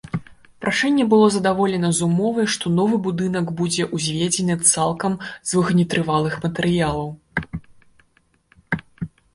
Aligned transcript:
Прашэнне 0.63 1.03
было 1.09 1.25
задаволена 1.35 1.89
з 1.97 2.01
умовай, 2.07 2.47
што 2.55 2.65
новы 2.79 2.95
будынак 3.09 3.51
будзе 3.59 3.83
ўзведзены 3.99 4.55
цалкам 4.73 5.13
з 5.51 5.59
вогнетрывалых 5.59 6.33
матэрыялаў. 6.49 7.15